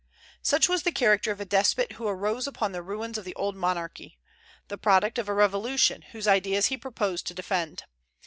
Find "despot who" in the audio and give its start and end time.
1.45-2.07